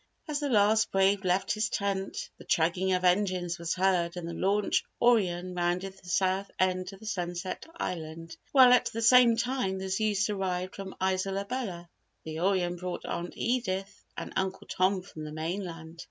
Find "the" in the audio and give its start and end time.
0.39-0.49, 2.39-2.43, 4.27-4.33, 5.93-6.09, 8.85-9.03, 9.77-9.89, 12.23-12.39, 15.23-15.31